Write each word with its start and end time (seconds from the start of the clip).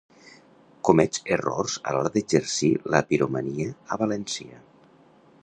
Comets 0.87 1.21
errors 1.35 1.75
a 1.91 1.93
l'hora 1.97 2.11
d'exercir 2.15 2.71
la 2.95 3.03
piromania 3.13 3.69
a 3.97 4.01
València. 4.07 4.61